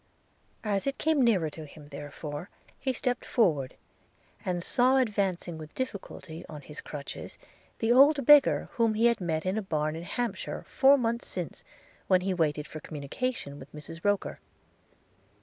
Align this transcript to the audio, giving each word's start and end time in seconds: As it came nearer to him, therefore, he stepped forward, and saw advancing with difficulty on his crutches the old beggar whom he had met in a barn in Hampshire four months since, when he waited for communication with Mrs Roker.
As 0.63 0.87
it 0.87 0.97
came 0.97 1.21
nearer 1.23 1.51
to 1.51 1.67
him, 1.67 1.89
therefore, 1.89 2.49
he 2.79 2.91
stepped 2.91 3.23
forward, 3.23 3.75
and 4.43 4.63
saw 4.63 4.97
advancing 4.97 5.59
with 5.59 5.75
difficulty 5.75 6.43
on 6.49 6.61
his 6.61 6.81
crutches 6.81 7.37
the 7.77 7.91
old 7.91 8.25
beggar 8.25 8.69
whom 8.71 8.95
he 8.95 9.05
had 9.05 9.21
met 9.21 9.45
in 9.45 9.59
a 9.59 9.61
barn 9.61 9.95
in 9.95 10.01
Hampshire 10.01 10.63
four 10.67 10.97
months 10.97 11.27
since, 11.27 11.63
when 12.07 12.21
he 12.21 12.33
waited 12.33 12.65
for 12.65 12.79
communication 12.79 13.59
with 13.59 13.71
Mrs 13.73 14.03
Roker. 14.03 14.39